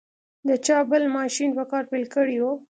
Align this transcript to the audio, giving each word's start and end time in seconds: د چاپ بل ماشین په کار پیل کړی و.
د 0.47 0.49
چاپ 0.65 0.85
بل 0.91 1.03
ماشین 1.17 1.49
په 1.57 1.63
کار 1.71 1.83
پیل 1.91 2.05
کړی 2.15 2.37
و. 2.41 2.45